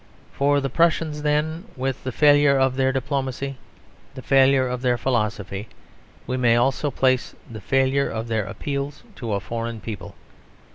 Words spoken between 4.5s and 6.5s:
of their philosophy, we